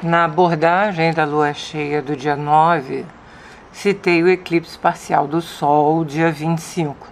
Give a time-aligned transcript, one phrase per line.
[0.00, 3.04] Na abordagem da lua cheia do dia 9,
[3.72, 7.08] citei o eclipse parcial do Sol, dia 25.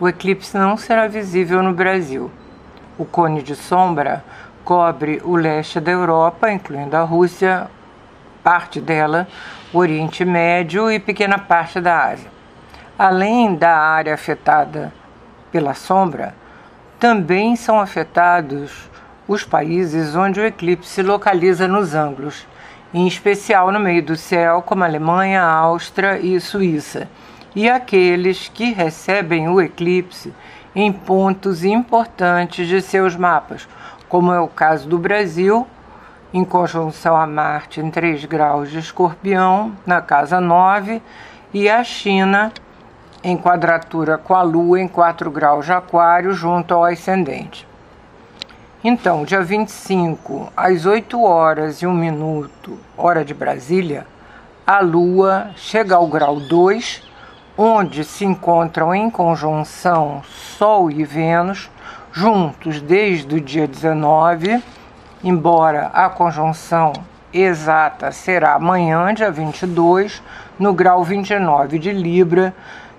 [0.00, 2.28] O eclipse não será visível no Brasil.
[2.98, 4.24] O cone de sombra
[4.64, 7.70] cobre o leste da Europa, incluindo a Rússia,
[8.42, 9.28] parte dela,
[9.72, 12.32] o Oriente Médio e pequena parte da Ásia.
[12.98, 14.92] Além da área afetada
[15.52, 16.34] pela sombra,
[16.98, 18.90] também são afetados
[19.28, 22.46] os países onde o eclipse se localiza nos ângulos,
[22.94, 27.08] em especial no meio do céu, como Alemanha, Áustria e Suíça,
[27.54, 30.32] e aqueles que recebem o eclipse
[30.74, 33.66] em pontos importantes de seus mapas,
[34.08, 35.66] como é o caso do Brasil,
[36.32, 41.02] em conjunção a Marte em 3 graus de Escorpião, na casa 9,
[41.52, 42.52] e a China
[43.24, 47.66] em quadratura com a Lua em 4 graus de Aquário, junto ao ascendente.
[48.88, 54.06] Então, dia 25, às 8 horas e 1 minuto, hora de Brasília,
[54.64, 57.02] a Lua chega ao grau 2,
[57.58, 60.22] onde se encontram em conjunção
[60.56, 61.68] Sol e Vênus,
[62.12, 64.62] juntos desde o dia 19,
[65.24, 66.92] embora a conjunção
[67.32, 70.22] exata será amanhã, dia 22,
[70.60, 72.54] no grau 29 de Libra,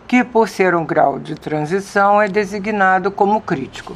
[0.05, 3.95] que por ser um grau de transição é designado como crítico.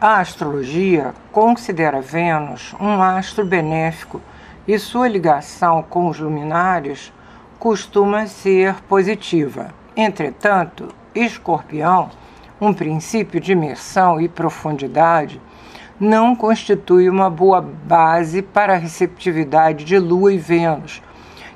[0.00, 4.20] A astrologia considera Vênus um astro benéfico
[4.64, 7.12] e sua ligação com os luminares
[7.58, 9.74] costuma ser positiva.
[9.96, 12.10] Entretanto, Escorpião,
[12.60, 15.40] um princípio de imersão e profundidade,
[15.98, 21.02] não constitui uma boa base para a receptividade de Lua e Vênus,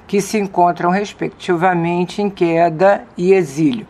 [0.05, 3.87] que se encontram respectivamente em queda e exílio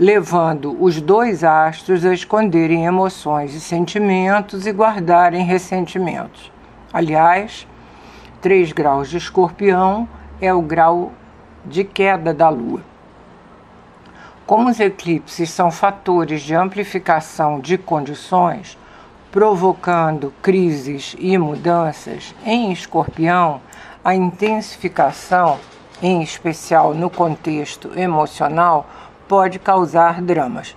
[0.00, 6.50] levando os dois astros a esconderem emoções e sentimentos e guardarem ressentimentos.
[6.90, 7.68] Aliás,
[8.40, 10.08] 3 graus de escorpião
[10.40, 11.12] é o grau
[11.66, 12.80] de queda da Lua.
[14.46, 18.78] Como os eclipses são fatores de amplificação de condições,
[19.30, 23.60] provocando crises e mudanças, em escorpião,
[24.02, 25.58] a intensificação,
[26.02, 28.88] em especial no contexto emocional,
[29.30, 30.76] pode causar dramas.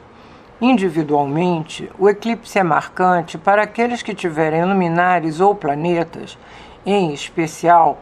[0.62, 6.38] Individualmente, o eclipse é marcante para aqueles que tiverem luminares ou planetas,
[6.86, 7.97] em especial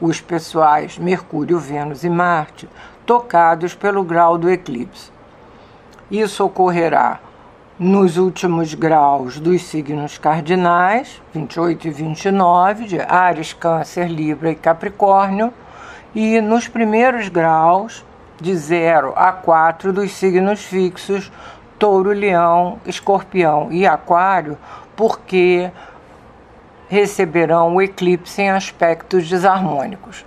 [0.00, 2.68] os pessoais Mercúrio, Vênus e Marte,
[3.06, 5.12] tocados pelo grau do eclipse.
[6.10, 7.20] Isso ocorrerá
[7.78, 15.54] nos últimos graus dos signos cardinais, 28 e 29, de Ares, Câncer, Libra e Capricórnio,
[16.12, 18.04] e nos primeiros graus
[18.42, 21.30] de 0 a 4 dos signos fixos
[21.78, 24.58] Touro, Leão, Escorpião e Aquário,
[24.94, 25.70] porque
[26.88, 30.26] receberão o eclipse em aspectos desarmônicos.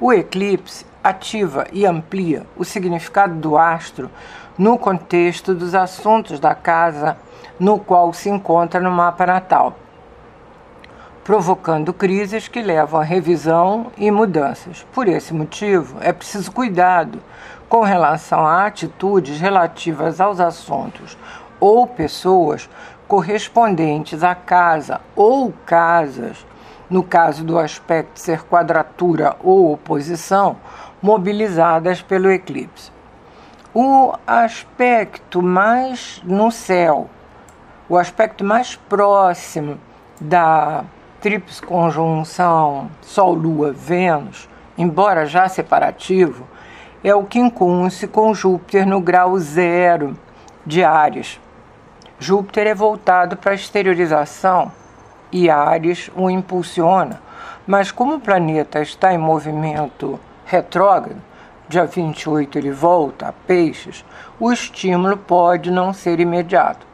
[0.00, 4.10] O eclipse ativa e amplia o significado do astro
[4.56, 7.18] no contexto dos assuntos da casa
[7.58, 9.76] no qual se encontra no mapa natal
[11.26, 14.86] provocando crises que levam a revisão e mudanças.
[14.92, 17.18] Por esse motivo, é preciso cuidado
[17.68, 21.18] com relação a atitudes relativas aos assuntos
[21.58, 22.70] ou pessoas
[23.08, 26.46] correspondentes à casa ou casas,
[26.88, 30.56] no caso do aspecto ser quadratura ou oposição,
[31.02, 32.92] mobilizadas pelo eclipse.
[33.74, 37.10] O aspecto mais no céu,
[37.88, 39.76] o aspecto mais próximo
[40.20, 40.84] da
[41.20, 46.46] tríplice conjunção Sol-Lua-Vênus, embora já separativo,
[47.02, 50.16] é o quincunce com Júpiter no grau zero
[50.64, 51.40] de Ares.
[52.18, 54.72] Júpiter é voltado para a exteriorização
[55.30, 57.20] e Ares o impulsiona,
[57.66, 61.20] mas como o planeta está em movimento retrógrado,
[61.68, 64.04] dia 28 ele volta a Peixes,
[64.38, 66.86] o estímulo pode não ser imediato.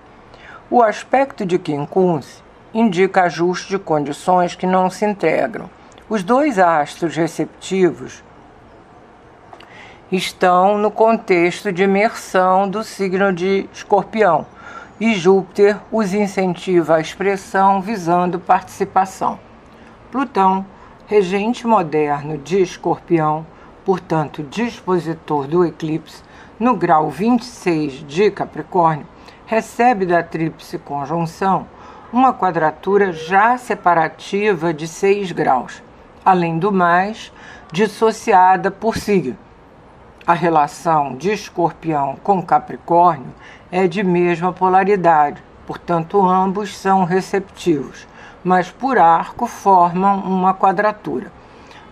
[0.71, 2.43] O aspecto de quincunce
[2.75, 5.69] indica ajuste de condições que não se integram.
[6.09, 8.23] Os dois astros receptivos
[10.11, 14.47] estão no contexto de imersão do signo de Escorpião
[15.01, 19.39] e Júpiter os incentiva à expressão visando participação.
[20.11, 20.67] Plutão,
[21.07, 23.47] regente moderno de Escorpião,
[23.85, 26.23] portanto dispositor do eclipse,
[26.59, 29.07] no grau 26 de Capricórnio,
[29.47, 31.67] recebe da tríplice conjunção
[32.13, 35.83] uma quadratura já separativa de 6 graus,
[36.25, 37.33] além do mais,
[37.73, 39.39] dissociada por signo.
[40.27, 43.33] A relação de Escorpião com Capricórnio
[43.71, 48.07] é de mesma polaridade, portanto, ambos são receptivos.
[48.45, 51.31] mas por arco formam uma quadratura.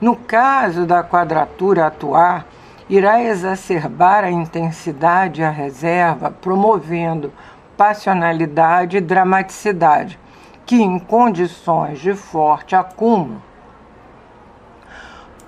[0.01, 2.45] No caso da quadratura atuar,
[2.89, 7.33] irá exacerbar a intensidade e a reserva, promovendo
[7.81, 10.19] passionalidade e dramaticidade,
[10.67, 13.43] que em condições de forte acúmulo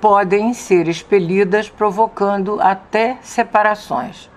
[0.01, 4.31] podem ser expelidas, provocando até separações.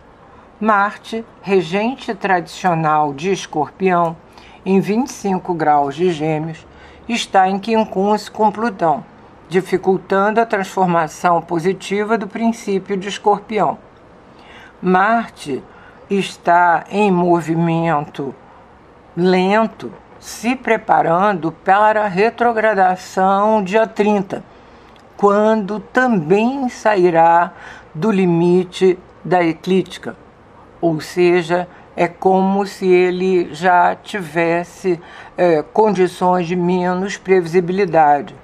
[0.59, 4.18] Marte, regente tradicional de Escorpião,
[4.65, 6.68] em 25 graus de Gêmeos,
[7.07, 9.06] está em quincunce com Plutão,
[9.48, 13.77] dificultando a transformação positiva do princípio de Escorpião.
[14.81, 15.63] Marte
[16.10, 18.34] está em movimento
[19.16, 24.44] lento, se preparando para a retrogradação dia 30,
[25.16, 27.54] quando também sairá
[27.94, 30.16] do limite da eclíptica,
[30.81, 35.00] ou seja, é como se ele já tivesse
[35.38, 38.36] é, condições de menos previsibilidade.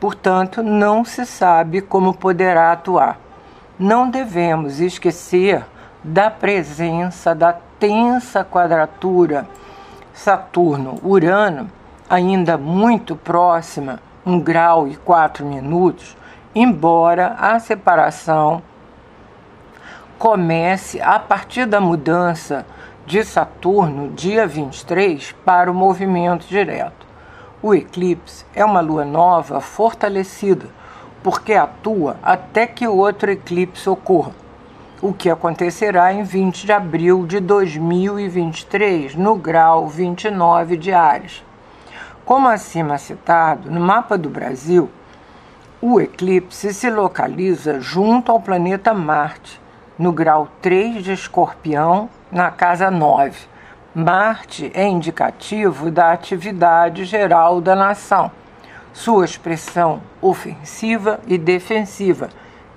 [0.00, 3.20] Portanto, não se sabe como poderá atuar.
[3.78, 5.64] Não devemos esquecer
[6.04, 9.46] da presença da tensa quadratura
[10.12, 11.70] Saturno-Urano,
[12.08, 16.16] ainda muito próxima, um grau e quatro minutos,
[16.54, 18.62] embora a separação
[20.18, 22.66] comece a partir da mudança
[23.06, 27.06] de Saturno, dia 23, para o movimento direto.
[27.60, 30.66] O eclipse é uma lua nova fortalecida,
[31.22, 34.32] porque atua até que outro eclipse ocorra,
[35.02, 41.44] o que acontecerá em 20 de abril de 2023, no grau 29 de Ares.
[42.24, 44.88] Como acima citado, no mapa do Brasil,
[45.80, 49.60] o eclipse se localiza junto ao planeta Marte,
[49.98, 53.48] no grau 3 de Escorpião, na casa 9.
[53.92, 58.30] Marte é indicativo da atividade geral da nação,
[58.92, 62.28] sua expressão ofensiva e defensiva,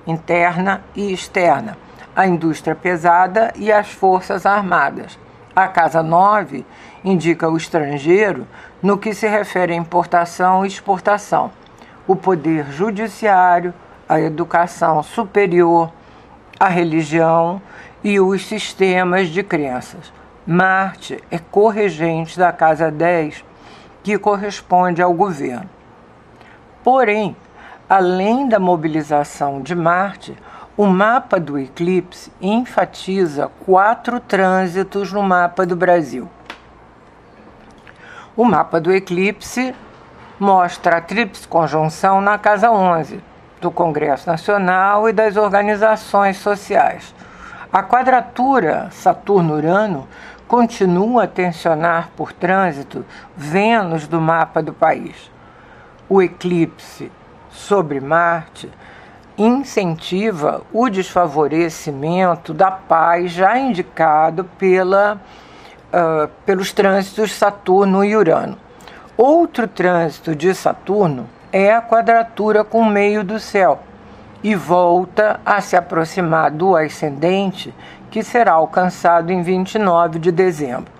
[0.08, 1.78] interna e externa,
[2.16, 5.20] a indústria pesada e as forças armadas.
[5.56, 6.66] A casa 9
[7.04, 8.48] indica o estrangeiro
[8.82, 11.52] no que se refere à importação e exportação,
[12.08, 13.74] o poder judiciário,
[14.08, 15.92] a educação superior,
[16.60, 17.62] a religião
[18.04, 20.14] e os sistemas de crenças.
[20.46, 23.44] Marte é corregente da casa 10,
[24.04, 25.70] que corresponde ao governo.
[26.84, 27.36] Porém,
[27.90, 30.38] além da mobilização de Marte,
[30.78, 36.30] o mapa do eclipse enfatiza quatro trânsitos no mapa do Brasil.
[38.36, 39.74] O mapa do eclipse
[40.38, 43.24] mostra a tríplice conjunção na casa 11
[43.62, 47.16] do Congresso Nacional e das organizações sociais.
[47.72, 50.06] A quadratura Saturno-Urano
[50.46, 53.06] continua a tensionar por trânsito
[53.36, 55.32] Vênus do mapa do país.
[56.10, 57.10] O eclipse
[57.50, 58.70] sobre Marte
[59.38, 65.20] incentiva o desfavorecimento da paz já indicado pela,
[65.94, 68.58] uh, pelos trânsitos Saturno e Urano.
[69.18, 73.80] Outro trânsito de Saturno é a quadratura com o meio do céu
[74.44, 77.74] e volta a se aproximar do ascendente,
[78.12, 80.92] que será alcançado em 29 de dezembro.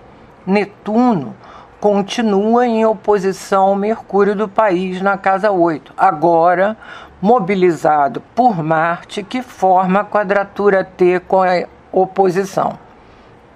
[0.46, 1.34] Netuno
[1.80, 6.76] continua em oposição ao Mercúrio do país na casa 8, agora
[7.26, 12.78] mobilizado por Marte, que forma a quadratura T com a oposição.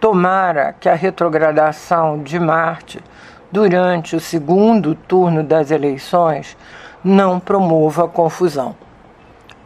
[0.01, 3.01] Tomara que a retrogradação de Marte
[3.49, 6.57] durante o segundo turno das eleições
[7.05, 8.75] não promova confusão.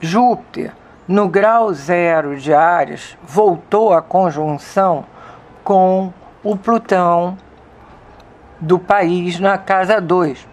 [0.02, 0.75] Júpiter,
[1.08, 5.06] no grau zero de Ares, voltou à conjunção
[5.64, 7.38] com o Plutão
[8.61, 10.46] do país na casa 2,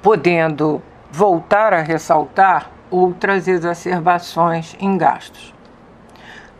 [0.00, 0.80] podendo
[1.16, 5.54] voltar a ressaltar outras exacerbações em gastos.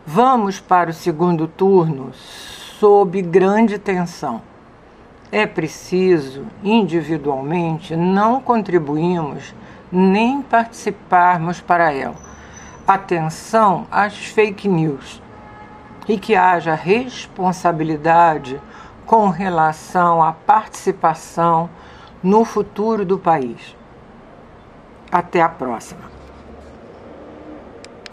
[0.05, 4.41] Vamos para o segundo turno sob grande tensão
[5.35, 9.53] é preciso, individualmente, não contribuirmos
[9.91, 12.15] nem participarmos para ela.
[12.87, 15.21] Atenção às fake news
[16.07, 18.61] e que haja responsabilidade
[19.05, 21.69] com relação à participação
[22.23, 23.75] no futuro do país.
[25.15, 26.14] Até a próxima.